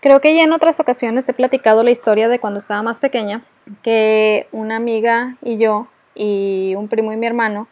[0.00, 3.44] Creo que ya en otras ocasiones he platicado la historia de cuando estaba más pequeña,
[3.82, 7.68] que una amiga y yo y un primo y mi hermano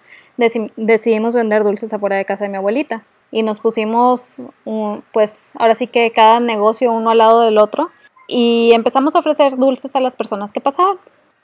[0.77, 4.43] decidimos vender dulces afuera de casa de mi abuelita y nos pusimos,
[5.13, 7.91] pues ahora sí que cada negocio uno al lado del otro
[8.27, 10.99] y empezamos a ofrecer dulces a las personas que pasaban.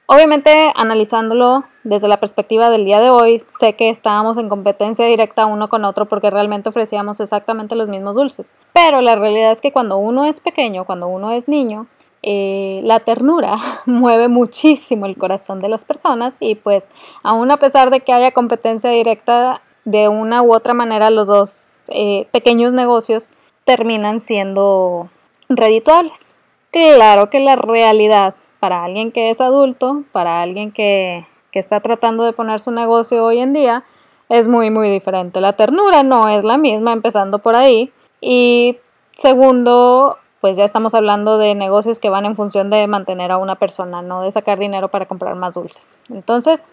[0.06, 5.46] Obviamente, analizándolo desde la perspectiva del día de hoy, sé que estábamos en competencia directa
[5.46, 8.54] uno con otro porque realmente ofrecíamos exactamente los mismos dulces.
[8.74, 11.86] Pero la realidad es que cuando uno es pequeño, cuando uno es niño,
[12.22, 16.90] eh, la ternura mueve muchísimo el corazón de las personas y pues
[17.22, 21.78] aún a pesar de que haya competencia directa, de una u otra manera los dos
[21.88, 23.32] eh, pequeños negocios
[23.64, 25.08] terminan siendo
[25.48, 26.34] redituables.
[26.70, 28.34] Claro que la realidad
[28.64, 33.40] para alguien que es adulto, para alguien que, está tratando de poner su negocio hoy
[33.40, 33.84] en día,
[34.30, 35.42] es muy, muy diferente.
[35.42, 37.92] La ternura no es la misma, empezando por ahí.
[38.22, 38.78] Y
[39.14, 43.56] segundo, pues ya estamos hablando de negocios que van en función de mantener a una
[43.56, 45.98] persona, no de sacar dinero para comprar más dulces.
[46.08, 46.64] Entonces,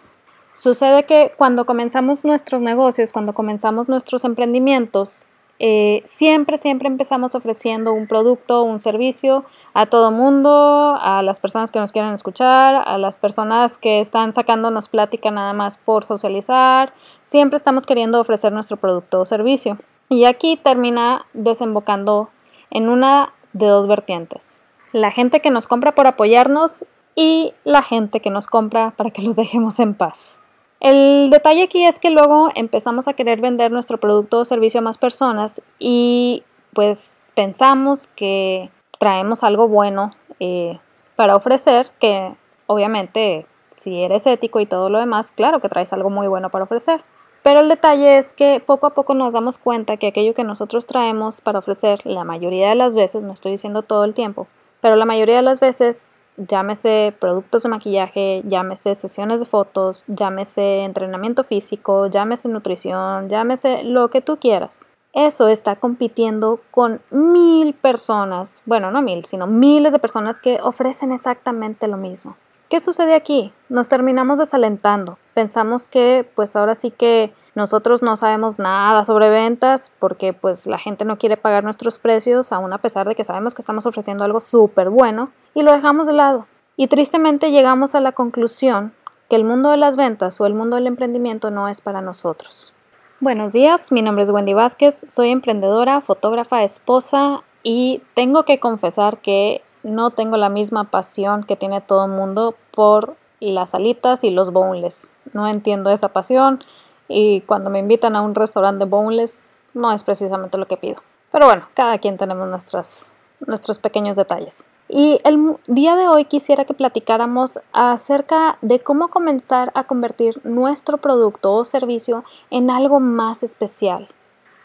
[0.56, 5.26] sucede que cuando comenzamos nuestros negocios, cuando comenzamos nuestros emprendimientos,
[5.64, 9.46] eh, siempre, siempre empezamos ofreciendo un producto, un servicio
[9.76, 14.34] a todo mundo, a las personas que nos quieren escuchar, a las personas que están
[14.34, 16.96] sacándonos plática nada más por socializar.
[17.22, 19.78] Siempre estamos queriendo ofrecer nuestro producto o servicio.
[20.10, 22.30] Y aquí termina desembocando
[22.72, 24.62] en una de dos vertientes.
[24.94, 29.22] La gente que nos compra por apoyarnos y la gente que nos compra para que
[29.22, 30.42] los dejemos en paz.
[30.82, 34.84] El detalle aquí es que luego empezamos a querer vender nuestro producto o servicio a
[34.84, 36.44] más personas y
[36.74, 40.80] pues pensamos que traemos algo bueno eh,
[41.16, 42.34] para ofrecer, que
[42.66, 46.64] obviamente si eres ético y todo lo demás, claro que traes algo muy bueno para
[46.64, 47.04] ofrecer.
[47.44, 50.88] Pero el detalle es que poco a poco nos damos cuenta que aquello que nosotros
[50.88, 54.48] traemos para ofrecer, la mayoría de las veces, no estoy diciendo todo el tiempo,
[54.82, 56.08] pero la mayoría de las veces
[56.48, 64.10] llámese productos de maquillaje, llámese sesiones de fotos, llámese entrenamiento físico, llámese nutrición, llámese lo
[64.10, 64.88] que tú quieras.
[65.14, 71.12] Eso está compitiendo con mil personas, bueno, no mil, sino miles de personas que ofrecen
[71.12, 72.38] exactamente lo mismo.
[72.70, 73.52] ¿Qué sucede aquí?
[73.68, 75.18] Nos terminamos desalentando.
[75.34, 80.78] Pensamos que pues ahora sí que nosotros no sabemos nada sobre ventas porque pues la
[80.78, 84.24] gente no quiere pagar nuestros precios, aún a pesar de que sabemos que estamos ofreciendo
[84.24, 86.48] algo súper bueno, y lo dejamos de lado.
[86.78, 88.94] Y tristemente llegamos a la conclusión
[89.30, 92.74] que el mundo de las ventas o el mundo del emprendimiento no es para nosotros.
[93.20, 99.20] Buenos días, mi nombre es Wendy Vázquez, soy emprendedora, fotógrafa, esposa y tengo que confesar
[99.20, 104.32] que no tengo la misma pasión que tiene todo el mundo por las alitas y
[104.32, 105.12] los boneless.
[105.34, 106.64] No entiendo esa pasión,
[107.12, 110.98] y cuando me invitan a un restaurante boneless no es precisamente lo que pido.
[111.32, 114.66] Pero bueno, cada quien tenemos nuestras, nuestros pequeños detalles.
[114.90, 120.98] Y el día de hoy quisiera que platicáramos acerca de cómo comenzar a convertir nuestro
[120.98, 124.10] producto o servicio en algo más especial.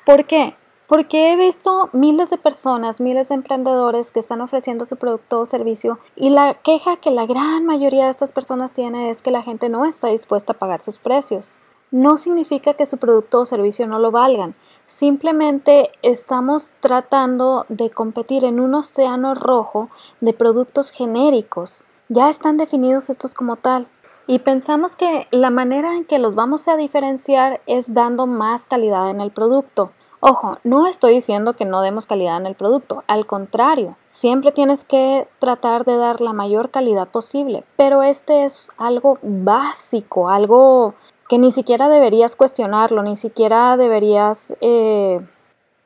[0.04, 0.56] ¿Por qué?
[0.88, 5.46] Porque he visto miles de personas, miles de emprendedores que están ofreciendo su producto o
[5.46, 9.42] servicio y la queja que la gran mayoría de estas personas tiene es que la
[9.42, 11.58] gente no está dispuesta a pagar sus precios
[11.90, 14.54] no significa que su producto o servicio no lo valgan.
[14.86, 19.88] Simplemente estamos tratando de competir en un océano rojo
[20.20, 21.84] de productos genéricos.
[22.08, 23.88] Ya están definidos estos como tal.
[24.28, 29.10] Y pensamos que la manera en que los vamos a diferenciar es dando más calidad
[29.10, 29.92] en el producto.
[30.20, 34.82] Ojo, no estoy diciendo que no demos calidad en el producto, al contrario, siempre tienes
[34.82, 40.94] que tratar de dar la mayor calidad posible, pero este es algo básico, algo
[41.28, 45.20] que ni siquiera deberías cuestionarlo, ni siquiera deberías eh,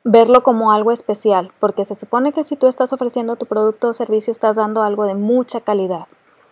[0.03, 3.93] verlo como algo especial, porque se supone que si tú estás ofreciendo tu producto o
[3.93, 6.07] servicio estás dando algo de mucha calidad.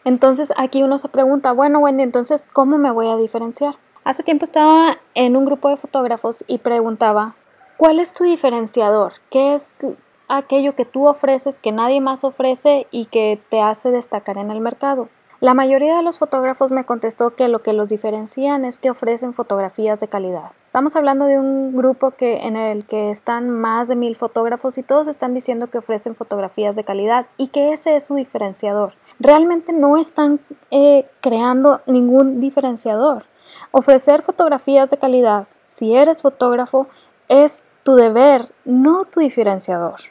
[0.05, 3.75] Entonces aquí uno se pregunta, bueno Wendy, entonces ¿cómo me voy a diferenciar?
[4.03, 7.35] Hace tiempo estaba en un grupo de fotógrafos y preguntaba,
[7.77, 9.13] ¿cuál es tu diferenciador?
[9.29, 9.85] ¿Qué es
[10.27, 14.62] aquello que tú ofreces que nadie más ofrece y que te hace destacar en el
[14.62, 15.09] mercado?
[15.41, 19.33] La mayoría de los fotógrafos me contestó que lo que los diferencian es que ofrecen
[19.33, 20.51] fotografías de calidad.
[20.65, 24.83] Estamos hablando de un grupo que, en el que están más de mil fotógrafos y
[24.83, 28.95] todos están diciendo que ofrecen fotografías de calidad y que ese es su diferenciador.
[29.18, 30.41] Realmente no están
[30.71, 33.24] eh, creando ningún diferenciador.
[33.71, 36.88] Ofrecer fotografías de calidad, si eres fotógrafo,
[37.30, 40.01] es tu deber, no tu diferenciador.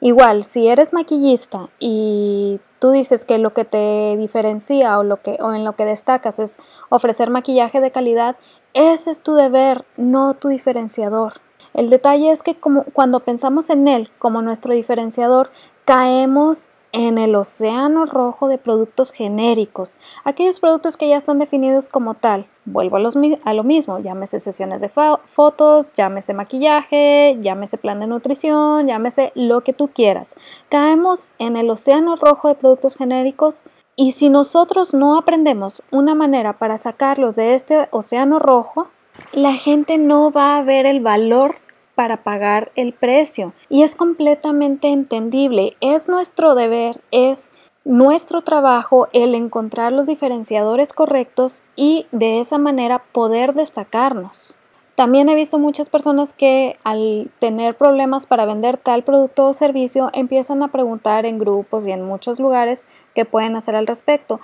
[0.00, 5.36] Igual, si eres maquillista y tú dices que lo que te diferencia o, lo que,
[5.40, 8.36] o en lo que destacas es ofrecer maquillaje de calidad,
[8.74, 11.34] ese es tu deber, no tu diferenciador.
[11.74, 15.50] El detalle es que como, cuando pensamos en él como nuestro diferenciador,
[15.84, 22.14] caemos en el océano rojo de productos genéricos, aquellos productos que ya están definidos como
[22.14, 22.46] tal.
[22.64, 23.00] Vuelvo a,
[23.44, 29.62] a, lo mismo, llámese sesiones de fotos, llámese maquillaje, llámese plan de nutrición, llámese lo
[29.62, 30.34] que tú quieras.
[30.68, 33.64] Caemos en el océano rojo de productos genéricos
[33.96, 38.88] y si nosotros no aprendemos una manera para sacarlos de este océano rojo,
[39.32, 41.56] la gente no va a ver el valor
[41.98, 43.54] para pagar el precio.
[43.68, 45.76] Y es completamente entendible.
[45.80, 47.50] Es nuestro deber, es
[47.84, 54.54] nuestro trabajo el encontrar los diferenciadores correctos y de esa manera poder destacarnos.
[54.94, 60.10] También he visto muchas personas que al tener problemas para vender tal producto o servicio
[60.12, 64.38] empiezan a preguntar en grupos y en muchos lugares qué pueden hacer al respecto.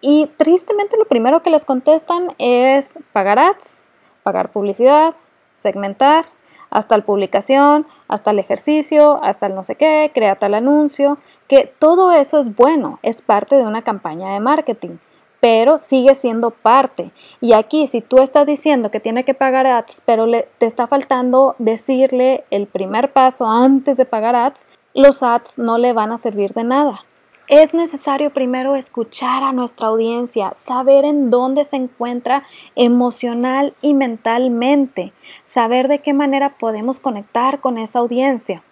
[0.00, 3.82] Y tristemente lo primero que les contestan es pagar ads,
[4.22, 5.16] pagar publicidad,
[5.54, 6.24] segmentar,
[6.70, 11.18] hasta la publicación, hasta el ejercicio, hasta el no sé qué, crea tal anuncio,
[11.48, 14.98] que todo eso es bueno, es parte de una campaña de marketing,
[15.40, 17.12] pero sigue siendo parte.
[17.40, 20.86] Y aquí, si tú estás diciendo que tiene que pagar ads, pero le, te está
[20.86, 26.18] faltando decirle el primer paso antes de pagar ads, los ads no le van a
[26.18, 27.04] servir de nada.
[27.50, 32.44] Es necesario primero escuchar a nuestra audiencia, saber en dónde se encuentra
[32.76, 35.12] emocional y mentalmente,
[35.42, 38.62] saber de qué manera podemos conectar con esa audiencia.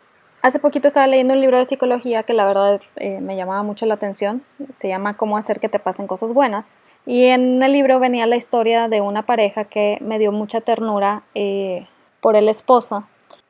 [0.43, 3.85] Hace poquito estaba leyendo un libro de psicología que la verdad eh, me llamaba mucho
[3.85, 4.45] la atención.
[4.73, 6.77] Se llama Cómo hacer que te pasen cosas buenas.
[7.05, 11.25] Y en el libro venía la historia de una pareja que me dio mucha ternura
[11.35, 11.89] eh,
[12.21, 13.03] por el esposo,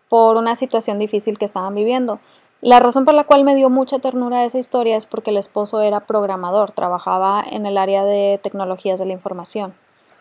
[0.08, 2.19] por una situación difícil que estaban viviendo.
[2.60, 5.81] La razón por la cual me dio mucha ternura esa historia es porque el esposo
[5.81, 9.75] era programador, trabajaba en el área de tecnologías de la información.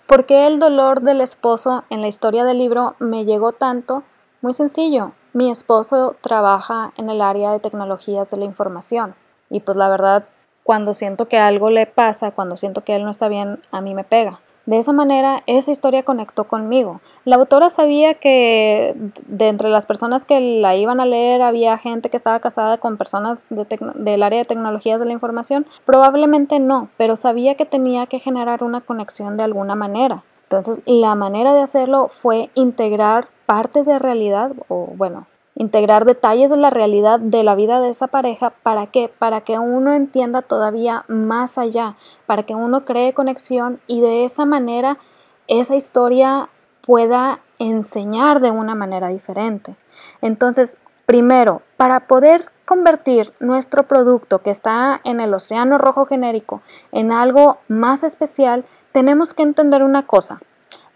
[0.06, 4.04] ¿Por qué el dolor del esposo en la historia del libro me llegó tanto?
[4.42, 9.16] Muy sencillo, mi esposo trabaja en el área de tecnologías de la información
[9.50, 10.25] y pues la verdad
[10.63, 13.95] cuando siento que algo le pasa, cuando siento que él no está bien, a mí
[13.95, 14.42] me pega.
[14.68, 17.00] De esa manera, esa historia conectó conmigo.
[17.24, 22.10] La autora sabía que de entre las personas que la iban a leer había gente
[22.10, 25.66] que estaba casada con personas del área de tecnologías de la información.
[25.86, 30.24] Probablemente no, pero sabía que tenía que generar una conexión de alguna manera.
[30.44, 36.57] Entonces, la manera de hacerlo fue integrar partes de realidad, o bueno, integrar detalles de
[36.57, 38.51] la realidad de la vida de esa pareja.
[38.62, 39.09] ¿Para qué?
[39.09, 41.95] Para que uno entienda todavía más allá,
[42.27, 45.00] para que uno cree conexión y de esa manera
[45.48, 46.50] esa historia
[46.86, 49.75] pueda enseñar de una manera diferente.
[50.21, 56.62] Entonces, primero, para poder convertir nuestro producto que está en el océano rojo genérico
[56.92, 60.39] en algo más especial, tenemos que entender una cosa.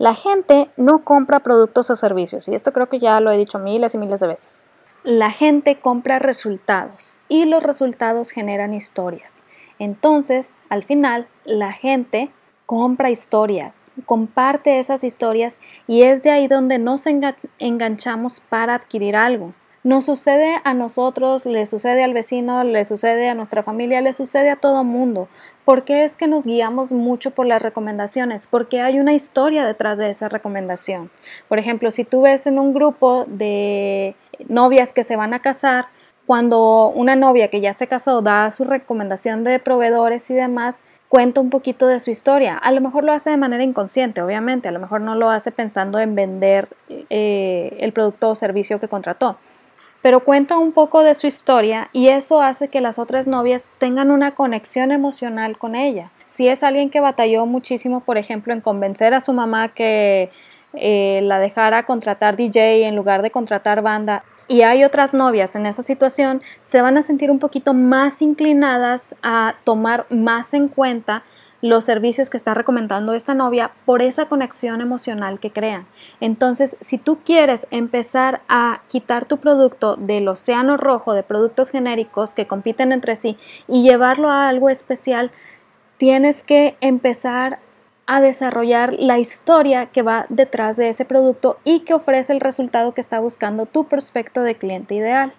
[0.02, 3.60] La gente no compra productos o servicios, y esto creo que ya lo he dicho
[3.60, 4.64] miles y miles de veces.
[5.04, 9.44] La gente compra resultados y los resultados generan historias.
[9.78, 12.32] Entonces, al final, la gente
[12.66, 13.76] compra historias,
[14.08, 17.04] comparte esas historias y es de ahí donde nos
[17.60, 19.54] enganchamos para adquirir algo.
[19.84, 24.50] Nos sucede a nosotros, le sucede al vecino, le sucede a nuestra familia, le sucede
[24.50, 25.28] a todo mundo.
[25.66, 28.48] ¿Por qué es que nos guiamos mucho por las recomendaciones?
[28.48, 31.12] Porque hay una historia detrás de esa recomendación.
[31.48, 34.16] Por ejemplo, si tú ves en un grupo de
[34.48, 35.86] novias que se van a casar,
[36.26, 41.42] cuando una novia que ya se casó da su recomendación de proveedores y demás, cuenta
[41.42, 42.58] un poquito de su historia.
[42.58, 45.52] A lo mejor lo hace de manera inconsciente, obviamente, a lo mejor no lo hace
[45.52, 49.38] pensando en vender eh, el producto o servicio que contrató
[50.02, 54.12] pero cuenta un poco de su historia y eso hace que las otras novias tengan
[54.12, 56.12] una conexión emocional con ella.
[56.26, 60.32] Si es alguien que batalló muchísimo, por ejemplo, en convencer a su mamá que
[60.74, 65.66] eh, la dejara contratar DJ en lugar de contratar banda, y hay otras novias en
[65.66, 71.24] esa situación, se van a sentir un poquito más inclinadas a tomar más en cuenta
[71.62, 75.86] los servicios que está recomendando esta novia por esa conexión emocional que crean.
[76.20, 82.34] Entonces, si tú quieres empezar a quitar tu producto del océano rojo de productos genéricos
[82.34, 83.38] que compiten entre sí
[83.68, 85.32] y llevarlo a algo especial,
[85.98, 87.60] tienes que empezar
[88.08, 92.94] a desarrollar la historia que va detrás de ese producto y que ofrece el resultado
[92.94, 95.34] que está buscando tu prospecto de cliente ideal.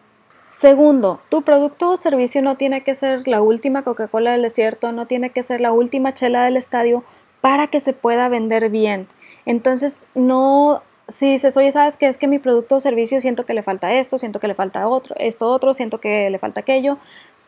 [0.63, 5.07] Segundo, tu producto o servicio no tiene que ser la última Coca-Cola del desierto, no
[5.07, 7.03] tiene que ser la última chela del estadio
[7.41, 9.09] para que se pueda vender bien.
[9.45, 12.07] Entonces, no, si dices, oye, ¿sabes qué?
[12.07, 14.87] Es que mi producto o servicio siento que le falta esto, siento que le falta
[14.87, 16.97] otro, esto otro, siento que le falta aquello.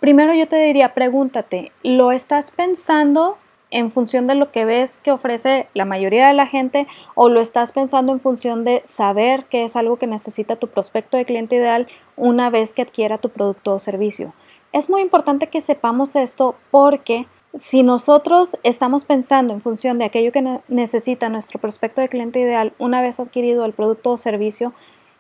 [0.01, 3.39] Primero yo te diría, pregúntate, ¿lo estás pensando
[3.75, 7.41] en función de lo que ves que ofrece la mayoría de la gente o lo
[7.41, 11.57] estás pensando en función de saber que es algo que necesita tu prospecto de cliente
[11.57, 14.33] ideal una vez que adquiera tu producto o servicio.
[14.73, 17.27] Es muy importante que sepamos esto porque
[17.57, 22.75] si nosotros estamos pensando en función de aquello que necesita nuestro prospecto de cliente ideal
[22.79, 24.73] una vez adquirido el producto o servicio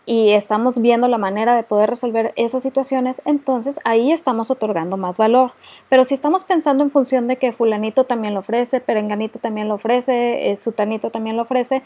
[0.06, 5.16] y estamos viendo la manera de poder resolver esas situaciones, entonces ahí estamos otorgando más
[5.16, 5.52] valor.
[5.88, 9.74] Pero si estamos pensando en función de que fulanito también lo ofrece, perenganito también lo
[9.74, 11.82] ofrece, eh, sutanito también lo ofrece,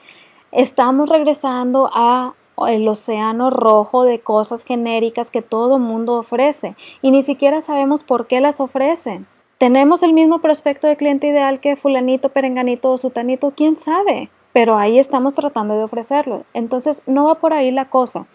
[0.53, 2.35] estamos regresando a
[2.67, 8.27] el océano rojo de cosas genéricas que todo mundo ofrece y ni siquiera sabemos por
[8.27, 9.27] qué las ofrecen.
[9.59, 13.53] ¿Tenemos el mismo prospecto de cliente ideal que fulanito, perenganito o sutanito?
[13.57, 14.31] ¿Quién sabe?
[14.53, 16.45] Pero ahí estamos tratando de ofrecerlo.
[16.55, 18.27] Entonces, no va por ahí la cosa.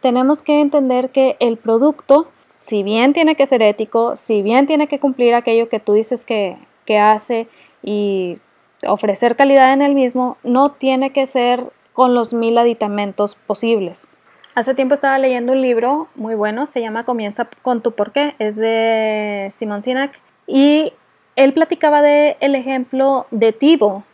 [0.00, 4.88] Tenemos que entender que el producto, si bien tiene que ser ético, si bien tiene
[4.88, 7.48] que cumplir aquello que tú dices que, que hace
[7.82, 8.38] y
[8.86, 14.08] ofrecer calidad en el mismo, no tiene que ser con los mil aditamentos posibles.
[14.54, 18.56] Hace tiempo estaba leyendo un libro muy bueno, se llama Comienza con tu porqué, es
[18.56, 20.92] de Simon Sinek y
[21.36, 24.04] él platicaba de el ejemplo de Tivo.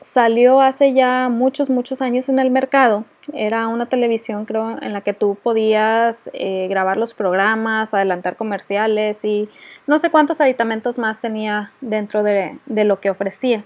[0.00, 3.04] Salió hace ya muchos, muchos años en el mercado.
[3.32, 9.24] Era una televisión, creo, en la que tú podías eh, grabar los programas, adelantar comerciales
[9.24, 9.48] y
[9.86, 13.64] no sé cuántos aditamentos más tenía dentro de, de lo que ofrecía.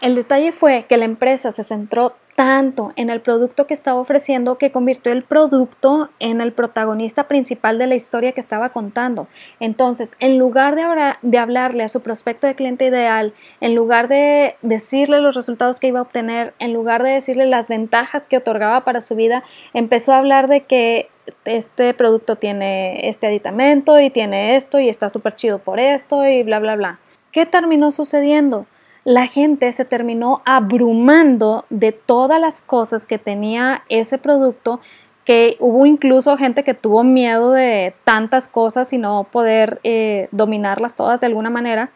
[0.00, 4.58] El detalle fue que la empresa se centró tanto en el producto que estaba ofreciendo
[4.58, 9.26] que convirtió el producto en el protagonista principal de la historia que estaba contando.
[9.58, 10.84] Entonces, en lugar de,
[11.22, 15.88] de hablarle a su prospecto de cliente ideal, en lugar de decirle los resultados que
[15.88, 20.12] iba a obtener, en lugar de decirle las ventajas que otorgaba para su vida, empezó
[20.12, 21.08] a hablar de que
[21.46, 26.42] este producto tiene este aditamento y tiene esto y está súper chido por esto y
[26.42, 27.00] bla, bla, bla.
[27.32, 28.66] ¿Qué terminó sucediendo?
[29.06, 34.80] La gente se terminó abrumando de todas las cosas que tenía ese producto,
[35.24, 40.96] que hubo incluso gente que tuvo miedo de tantas cosas y no poder eh, dominarlas
[40.96, 41.90] todas de alguna manera,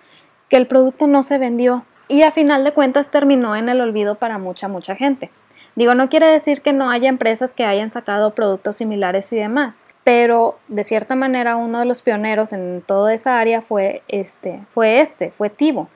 [0.49, 4.15] que el producto no se vendió y a final de cuentas terminó en el olvido
[4.15, 5.33] para mucha, mucha gente.
[5.75, 9.83] Digo, no quiere decir que no haya empresas que hayan sacado productos similares y demás,
[10.05, 15.01] pero de cierta manera uno de los pioneros en toda esa área fue este, fue
[15.01, 15.89] este, fue Tivo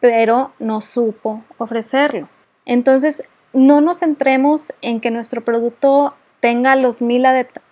[0.00, 2.28] pero no supo ofrecerlo.
[2.64, 7.26] Entonces, no nos centremos en que nuestro producto tenga los mil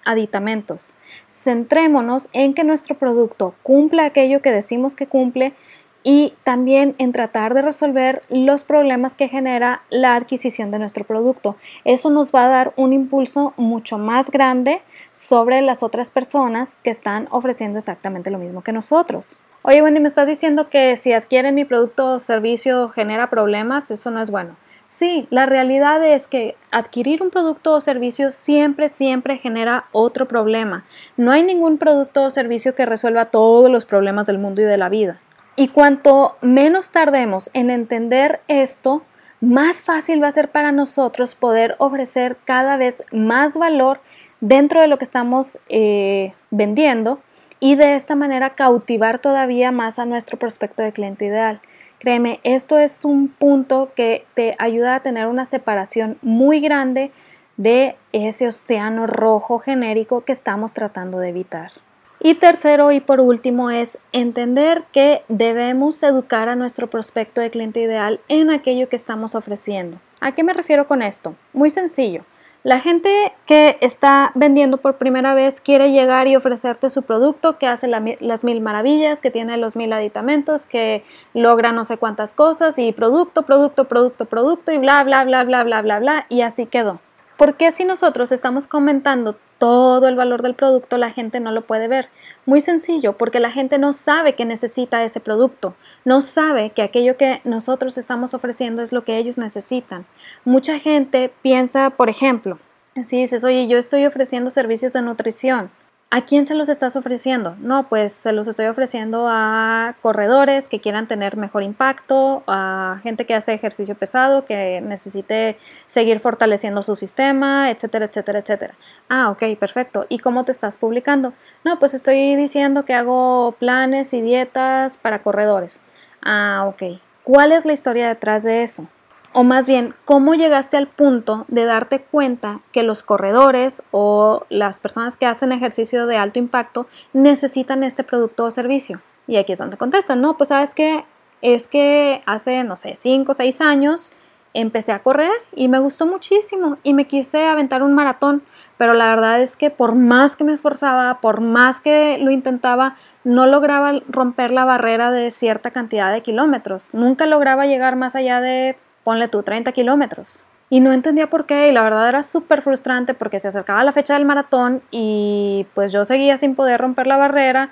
[0.05, 0.95] aditamentos.
[1.29, 5.55] Centrémonos en que nuestro producto cumpla aquello que decimos que cumple
[6.03, 11.57] y también en tratar de resolver los problemas que genera la adquisición de nuestro producto.
[11.85, 14.81] Eso nos va a dar un impulso mucho más grande
[15.13, 19.41] sobre las otras personas que están ofreciendo exactamente lo mismo que nosotros.
[19.63, 24.11] Oye, Wendy, me estás diciendo que si adquieren mi producto o servicio genera problemas, eso
[24.11, 24.57] no es bueno.
[24.87, 30.85] Sí, la realidad es que adquirir un producto o servicio siempre, siempre genera otro problema.
[31.17, 34.79] No hay ningún producto o servicio que resuelva todos los problemas del mundo y de
[34.79, 35.21] la vida.
[35.57, 39.03] Y cuanto menos tardemos en entender esto,
[39.41, 44.01] más fácil va a ser para nosotros poder ofrecer cada vez más valor
[44.41, 47.21] dentro de lo que estamos eh, vendiendo
[47.61, 51.61] y de esta manera cautivar todavía más a nuestro prospecto de cliente ideal.
[51.99, 57.11] Créeme, esto es un punto que te ayuda a tener una separación muy grande
[57.57, 61.73] de ese océano rojo genérico que estamos tratando de evitar.
[62.21, 67.81] Y tercero y por último es entender que debemos educar a nuestro prospecto de cliente
[67.81, 69.99] ideal en aquello que estamos ofreciendo.
[70.21, 71.37] ¿A qué me refiero con esto?
[71.53, 72.25] Muy sencillo.
[72.65, 77.69] La gente que está vendiendo por primera vez quiere llegar y ofrecerte su producto, que
[77.69, 82.79] hace las mil maravillas, que tiene los mil aditamentos, que logra no sé cuántas cosas
[82.79, 86.67] y producto, producto, producto, producto y bla, bla, bla, bla, bla, bla, bla, y así
[86.67, 87.01] quedó.
[87.39, 91.65] ¿Por qué si nosotros estamos comentando todo el valor del producto, la gente no lo
[91.69, 92.09] puede ver?
[92.47, 97.17] Muy sencillo, porque la gente no sabe que necesita ese producto, no sabe que aquello
[97.17, 100.05] que nosotros estamos ofreciendo es lo que ellos necesitan.
[100.45, 102.59] Mucha gente piensa, por ejemplo,
[103.05, 105.71] si dices, oye, yo estoy ofreciendo servicios de nutrición,
[106.11, 107.55] ¿A quién se los estás ofreciendo?
[107.61, 113.27] No, pues se los estoy ofreciendo a corredores que quieran tener mejor impacto, a gente
[113.27, 118.75] que hace ejercicio pesado, que necesite seguir fortaleciendo su sistema, etcétera, etcétera, etcétera.
[119.11, 120.07] Ah, ok, perfecto.
[120.09, 121.35] ¿Y cómo te estás publicando?
[121.63, 125.83] No, pues estoy diciendo que hago planes y dietas para corredores.
[126.23, 127.01] Ah, ok.
[127.23, 128.89] ¿Cuál es la historia detrás de eso?
[129.33, 134.79] O más bien, ¿cómo llegaste al punto de darte cuenta que los corredores o las
[134.79, 139.01] personas que hacen ejercicio de alto impacto necesitan este producto o servicio?
[139.27, 141.05] Y aquí es donde contestan, no, pues sabes que
[141.43, 144.13] es que hace, no sé, 5 o 6 años
[144.55, 148.43] empecé a correr y me gustó muchísimo y me quise aventar un maratón,
[148.77, 152.97] pero la verdad es que por más que me esforzaba, por más que lo intentaba,
[153.25, 156.95] no lograba romper la barrera de cierta cantidad de kilómetros.
[156.95, 158.77] Nunca lograba llegar más allá de,
[159.09, 160.45] ponle tú, 30 kilómetros.
[160.69, 163.93] Y no entendía por qué y la verdad era súper frustrante porque se acercaba la
[163.93, 167.71] fecha del maratón y pues yo seguía sin poder romper la barrera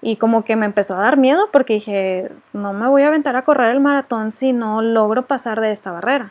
[0.00, 3.34] y como que me empezó a dar miedo porque dije, no me voy a aventar
[3.34, 6.30] a correr el maratón si no logro pasar de esta barrera.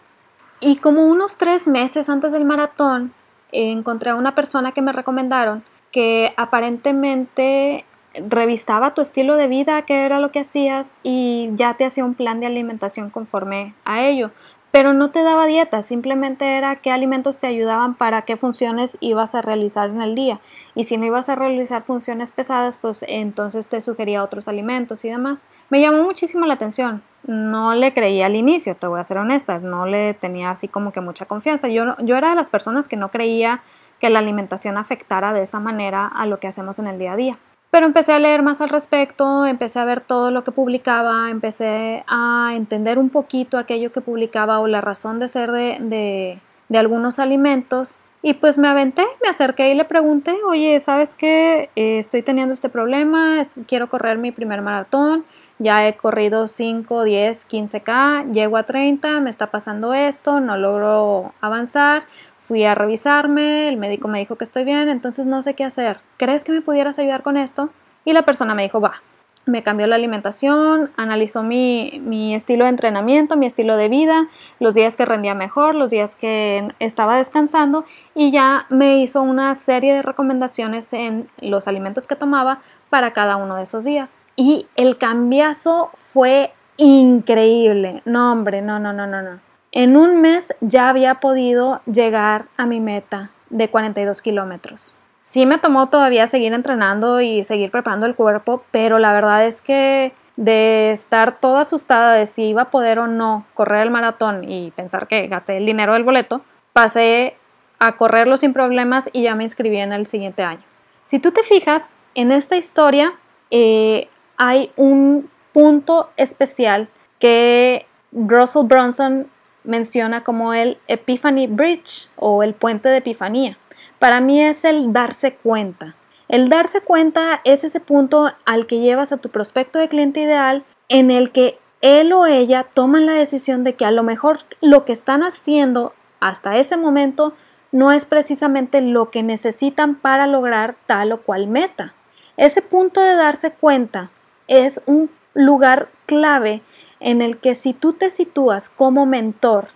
[0.61, 3.11] Y como unos tres meses antes del maratón,
[3.51, 7.83] encontré a una persona que me recomendaron que aparentemente
[8.27, 12.13] revisaba tu estilo de vida, qué era lo que hacías y ya te hacía un
[12.13, 14.31] plan de alimentación conforme a ello
[14.75, 19.33] pero no te daba dieta, simplemente era qué alimentos te ayudaban para qué funciones ibas
[19.33, 20.41] a realizar en el día.
[20.75, 25.09] Y si no ibas a realizar funciones pesadas, pues entonces te sugería otros alimentos y
[25.09, 25.47] demás.
[25.69, 27.03] Me llamó muchísimo la atención.
[27.25, 30.91] No le creía al inicio, te voy a ser honesta, no le tenía así como
[30.91, 31.69] que mucha confianza.
[31.69, 33.63] Yo, yo era de las personas que no creía
[34.01, 37.15] que la alimentación afectara de esa manera a lo que hacemos en el día a
[37.15, 37.37] día.
[37.75, 42.05] Pero empecé a leer más al respecto, empecé a ver todo lo que publicaba, empecé
[42.07, 46.39] a entender un poquito aquello que publicaba o la razón de ser de,
[46.73, 47.97] algunos alimentos.
[48.21, 51.69] Y pues me aventé, me acerqué y le pregunté, oye, ¿sabes qué?
[51.75, 55.25] Eh, estoy teniendo este problema, quiero correr mi primer maratón,
[55.59, 61.33] ya he corrido 5, 10, 15K, llego a 30, me está pasando esto, no logro
[61.41, 62.03] avanzar,
[62.47, 65.99] Fui a revisarme, el médico me dijo que estoy bien, entonces no sé qué hacer.
[66.17, 67.69] ¿Crees que me pudieras ayudar con esto?
[68.05, 69.01] Y la persona me dijo, va.
[69.47, 74.27] Me cambió la alimentación, analizó mi, mi estilo de entrenamiento, mi estilo de vida,
[74.59, 77.85] los días que rendía mejor, los días que estaba descansando
[78.15, 83.35] y ya me hizo una serie de recomendaciones en los alimentos que tomaba para cada
[83.35, 84.19] uno de esos días.
[84.35, 88.01] Y el cambiazo fue increíble.
[88.05, 89.39] No, hombre, no, no, no, no, no.
[89.75, 94.95] En un mes ya había podido llegar a mi meta de 42 kilómetros.
[95.21, 99.61] Sí me tomó todavía seguir entrenando y seguir preparando el cuerpo, pero la verdad es
[99.61, 104.49] que de estar toda asustada de si iba a poder o no correr el maratón
[104.49, 106.39] y pensar que gasté el dinero del boleto,
[106.71, 107.35] pasé
[107.77, 110.63] a correrlo sin problemas y ya me inscribí en el siguiente año.
[111.03, 113.15] Si tú te fijas, en esta historia
[113.51, 114.07] eh,
[114.37, 116.87] hay un punto especial
[117.19, 119.27] que Russell Brunson
[119.65, 123.57] menciona como el Epiphany Bridge o el puente de Epifanía.
[123.99, 125.95] Para mí es el darse cuenta.
[126.27, 130.63] El darse cuenta es ese punto al que llevas a tu prospecto de cliente ideal
[130.89, 134.85] en el que él o ella toman la decisión de que a lo mejor lo
[134.85, 137.33] que están haciendo hasta ese momento
[137.71, 141.93] no es precisamente lo que necesitan para lograr tal o cual meta.
[142.37, 144.09] Ese punto de darse cuenta
[144.47, 146.61] es un lugar clave
[146.99, 149.69] en el que si tú te sitúas como mentor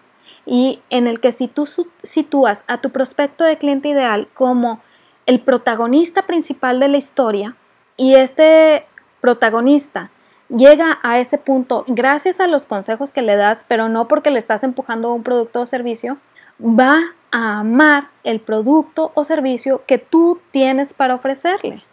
[0.45, 1.67] y en el que si tú
[2.03, 4.81] sitúas a tu prospecto de cliente ideal como
[5.25, 7.55] el protagonista principal de la historia
[7.97, 8.85] y este
[9.21, 10.09] protagonista
[10.49, 14.39] llega a ese punto gracias a los consejos que le das, pero no porque le
[14.39, 16.17] estás empujando un producto o servicio,
[16.59, 16.99] va
[17.31, 21.83] a amar el producto o servicio que tú tienes para ofrecerle.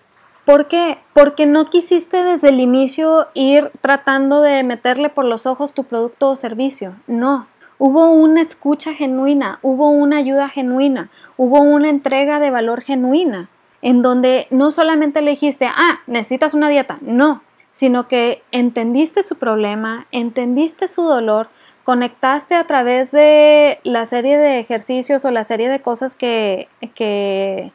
[0.46, 0.98] ¿Por qué?
[1.12, 6.30] Porque no quisiste desde el inicio ir tratando de meterle por los ojos tu producto
[6.30, 6.94] o servicio.
[7.09, 7.48] No.
[7.78, 13.48] Hubo una escucha genuina, hubo una ayuda genuina, hubo una entrega de valor genuina,
[13.82, 19.37] en donde no solamente le dijiste, ah, necesitas una dieta, no, sino que entendiste su
[19.37, 21.48] problema, entendiste su dolor,
[21.82, 27.72] conectaste a través de la serie de ejercicios o la serie de cosas que, que,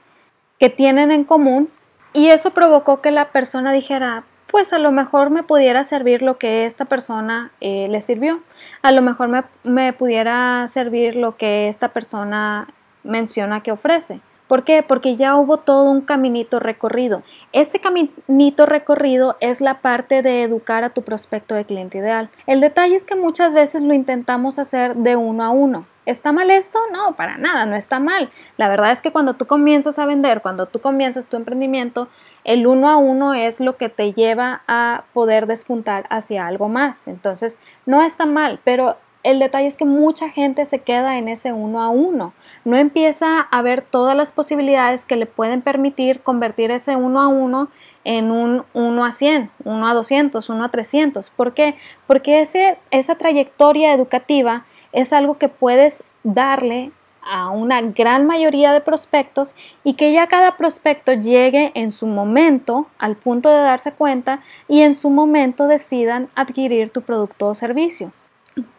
[0.57, 1.69] que tienen en común
[2.13, 6.37] y eso provocó que la persona dijera, pues a lo mejor me pudiera servir lo
[6.37, 8.41] que esta persona eh, le sirvió.
[8.81, 12.67] A lo mejor me, me pudiera servir lo que esta persona
[13.03, 14.19] menciona que ofrece.
[14.51, 14.83] ¿Por qué?
[14.83, 17.23] Porque ya hubo todo un caminito recorrido.
[17.53, 22.29] Ese caminito recorrido es la parte de educar a tu prospecto de cliente ideal.
[22.47, 25.85] El detalle es que muchas veces lo intentamos hacer de uno a uno.
[26.05, 26.79] ¿Está mal esto?
[26.91, 28.29] No, para nada, no está mal.
[28.57, 32.09] La verdad es que cuando tú comienzas a vender, cuando tú comienzas tu emprendimiento,
[32.43, 37.07] el uno a uno es lo que te lleva a poder despuntar hacia algo más.
[37.07, 41.53] Entonces, no está mal, pero el detalle es que mucha gente se queda en ese
[41.53, 42.33] uno a uno.
[42.65, 47.27] No empieza a ver todas las posibilidades que le pueden permitir convertir ese uno a
[47.27, 47.69] uno
[48.03, 51.29] en un 1 a 100, 1 a 200, 1 a 300.
[51.29, 51.75] ¿Por qué?
[52.07, 56.91] Porque ese, esa trayectoria educativa es algo que puedes darle
[57.23, 62.87] a una gran mayoría de prospectos y que ya cada prospecto llegue en su momento
[62.97, 68.11] al punto de darse cuenta y en su momento decidan adquirir tu producto o servicio.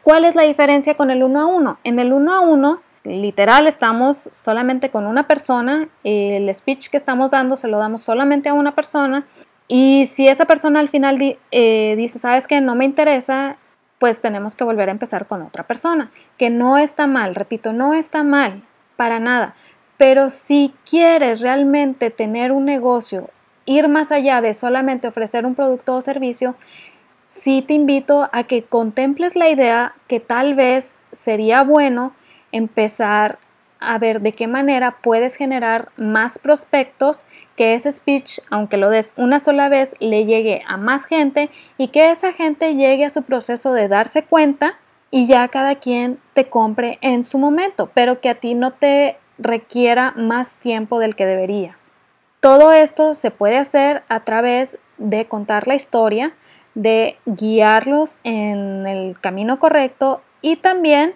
[0.02, 1.78] ¿Cuál es la diferencia con el uno a uno?
[1.84, 7.30] En el uno a uno, literal, estamos solamente con una persona, el speech que estamos
[7.30, 9.24] dando se lo damos solamente a una persona
[9.68, 13.56] y si esa persona al final eh, dice, sabes que no me interesa,
[13.98, 17.94] pues tenemos que volver a empezar con otra persona, que no está mal, repito, no
[17.94, 18.62] está mal,
[18.96, 19.54] para nada.
[19.96, 23.30] Pero si quieres realmente tener un negocio,
[23.64, 26.56] ir más allá de solamente ofrecer un producto o servicio,
[27.32, 32.12] sí te invito a que contemples la idea que tal vez sería bueno
[32.52, 33.38] empezar
[33.80, 37.24] a ver de qué manera puedes generar más prospectos,
[37.56, 41.88] que ese speech, aunque lo des una sola vez, le llegue a más gente y
[41.88, 44.76] que esa gente llegue a su proceso de darse cuenta
[45.10, 49.16] y ya cada quien te compre en su momento, pero que a ti no te
[49.38, 51.76] requiera más tiempo del que debería.
[52.40, 56.34] Todo esto se puede hacer a través de contar la historia,
[56.74, 61.14] de guiarlos en el camino correcto y también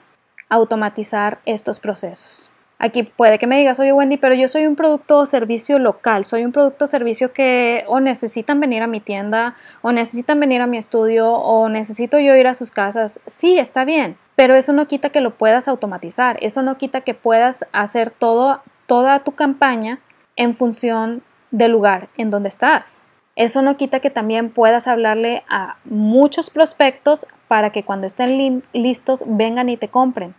[0.49, 2.51] automatizar estos procesos.
[2.79, 6.27] Aquí puede que me digas, oye Wendy, pero yo soy un producto o servicio local,
[6.27, 10.61] soy un producto o servicio que o necesitan venir a mi tienda, o necesitan venir
[10.61, 13.19] a mi estudio, o necesito yo ir a sus casas.
[13.27, 17.15] Sí, está bien, pero eso no quita que lo puedas automatizar, eso no quita que
[17.15, 20.01] puedas hacer todo, toda tu campaña
[20.37, 23.01] en función del lugar en donde estás.
[23.37, 29.23] Eso no quita que también puedas hablarle a muchos prospectos para que cuando estén listos
[29.27, 30.35] vengan y te compren.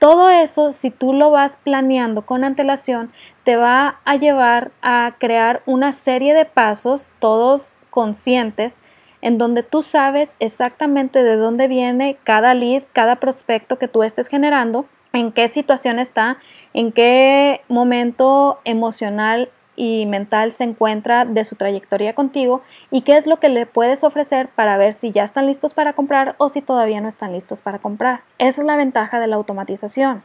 [0.00, 3.12] Todo eso, si tú lo vas planeando con antelación,
[3.44, 8.80] te va a llevar a crear una serie de pasos, todos conscientes,
[9.22, 14.28] en donde tú sabes exactamente de dónde viene cada lead, cada prospecto que tú estés
[14.28, 16.38] generando, en qué situación está,
[16.72, 23.26] en qué momento emocional y mental se encuentra de su trayectoria contigo y qué es
[23.26, 26.60] lo que le puedes ofrecer para ver si ya están listos para comprar o si
[26.60, 28.20] todavía no están listos para comprar.
[28.36, 30.22] Esa es la ventaja de la automatización.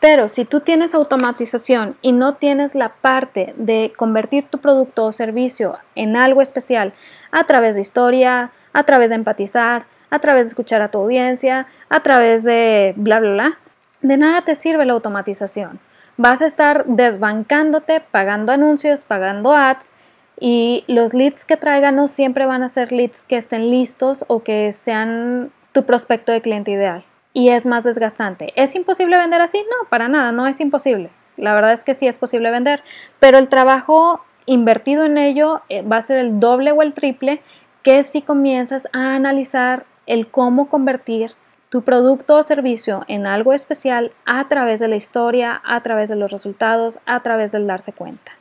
[0.00, 5.12] Pero si tú tienes automatización y no tienes la parte de convertir tu producto o
[5.12, 6.92] servicio en algo especial
[7.30, 11.68] a través de historia, a través de empatizar, a través de escuchar a tu audiencia,
[11.90, 13.58] a través de bla, bla, bla,
[14.02, 15.78] de nada te sirve la automatización
[16.16, 19.92] vas a estar desbancándote, pagando anuncios, pagando ads
[20.38, 24.42] y los leads que traigan no siempre van a ser leads que estén listos o
[24.42, 27.04] que sean tu prospecto de cliente ideal.
[27.32, 28.52] Y es más desgastante.
[28.56, 29.58] ¿Es imposible vender así?
[29.58, 31.10] No, para nada, no es imposible.
[31.36, 32.82] La verdad es que sí es posible vender,
[33.20, 37.42] pero el trabajo invertido en ello eh, va a ser el doble o el triple
[37.82, 41.34] que si comienzas a analizar el cómo convertir
[41.68, 46.16] tu producto o servicio en algo especial a través de la historia, a través de
[46.16, 48.32] los resultados, a través del darse cuenta.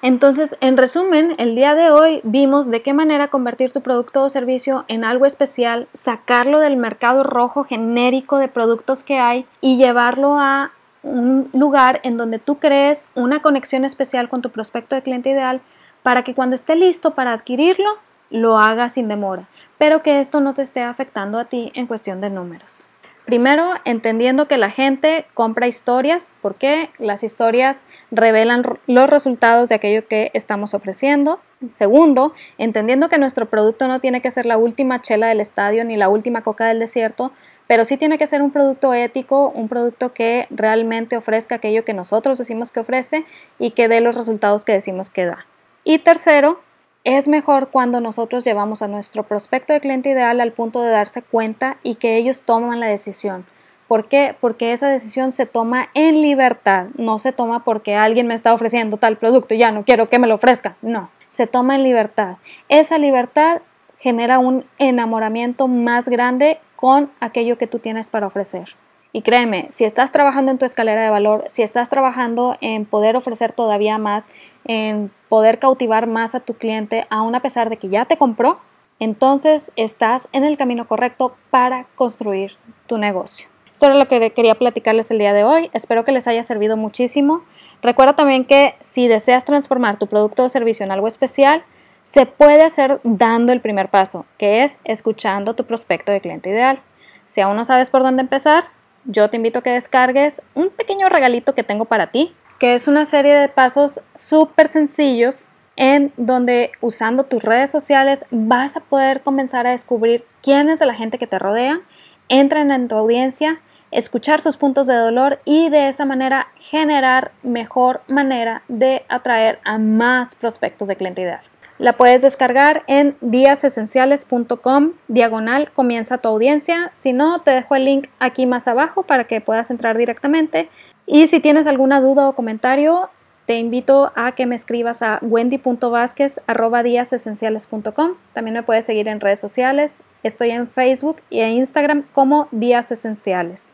[0.00, 4.28] Entonces, en resumen, el día de hoy vimos de qué manera convertir tu producto o
[4.28, 10.38] servicio en algo especial, sacarlo del mercado rojo genérico de productos que hay y llevarlo
[10.38, 10.70] a
[11.02, 15.60] un lugar en donde tú crees una conexión especial con tu prospecto de cliente ideal
[16.04, 17.98] para que cuando esté listo para adquirirlo,
[18.30, 22.20] lo haga sin demora, pero que esto no te esté afectando a ti en cuestión
[22.20, 22.88] de números.
[23.28, 30.08] Primero, entendiendo que la gente compra historias, porque las historias revelan los resultados de aquello
[30.08, 31.38] que estamos ofreciendo.
[31.68, 35.98] Segundo, entendiendo que nuestro producto no tiene que ser la última chela del estadio ni
[35.98, 37.32] la última coca del desierto,
[37.66, 41.92] pero sí tiene que ser un producto ético, un producto que realmente ofrezca aquello que
[41.92, 43.26] nosotros decimos que ofrece
[43.58, 45.44] y que dé los resultados que decimos que da.
[45.84, 46.60] Y tercero,
[47.04, 51.22] es mejor cuando nosotros llevamos a nuestro prospecto de cliente ideal al punto de darse
[51.22, 53.46] cuenta y que ellos toman la decisión.
[53.86, 54.36] ¿Por qué?
[54.38, 58.98] Porque esa decisión se toma en libertad, no se toma porque alguien me está ofreciendo
[58.98, 62.36] tal producto, ya no quiero que me lo ofrezca, no, se toma en libertad.
[62.68, 63.62] Esa libertad
[63.98, 68.76] genera un enamoramiento más grande con aquello que tú tienes para ofrecer.
[69.18, 73.16] Y créeme, si estás trabajando en tu escalera de valor, si estás trabajando en poder
[73.16, 74.30] ofrecer todavía más,
[74.64, 78.60] en poder cautivar más a tu cliente, aún a pesar de que ya te compró,
[79.00, 82.52] entonces estás en el camino correcto para construir
[82.86, 83.48] tu negocio.
[83.72, 85.68] Esto era lo que quería platicarles el día de hoy.
[85.72, 87.42] Espero que les haya servido muchísimo.
[87.82, 91.64] Recuerda también que si deseas transformar tu producto o servicio en algo especial,
[92.02, 96.78] se puede hacer dando el primer paso, que es escuchando tu prospecto de cliente ideal.
[97.26, 101.08] Si aún no sabes por dónde empezar, yo te invito a que descargues un pequeño
[101.08, 106.72] regalito que tengo para ti, que es una serie de pasos súper sencillos en donde
[106.80, 111.26] usando tus redes sociales vas a poder comenzar a descubrir quiénes de la gente que
[111.28, 111.80] te rodea
[112.28, 118.02] entran en tu audiencia, escuchar sus puntos de dolor y de esa manera generar mejor
[118.06, 121.40] manera de atraer a más prospectos de cliente.
[121.78, 126.90] La puedes descargar en díasesenciales.com diagonal comienza tu audiencia.
[126.92, 130.68] Si no, te dejo el link aquí más abajo para que puedas entrar directamente.
[131.06, 133.10] Y si tienes alguna duda o comentario,
[133.46, 138.14] te invito a que me escribas a wendy.vázquez.com.
[138.32, 140.02] También me puedes seguir en redes sociales.
[140.24, 143.72] Estoy en Facebook en Instagram como Días Esenciales.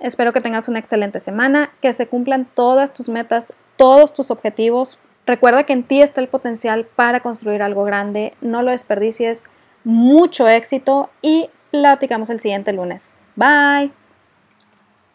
[0.00, 4.98] Espero que tengas una excelente semana, que se cumplan todas tus metas, todos tus objetivos,
[5.28, 9.44] Recuerda que en ti está el potencial para construir algo grande, no lo desperdicies,
[9.84, 13.12] mucho éxito y platicamos el siguiente lunes.
[13.36, 13.92] Bye.